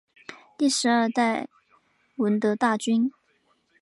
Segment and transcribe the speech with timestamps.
[0.25, 1.47] 是第十二代
[2.15, 3.11] 闻得大君。